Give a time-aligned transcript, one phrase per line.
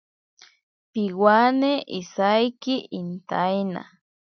[0.91, 3.81] Piwane isaiki intaina.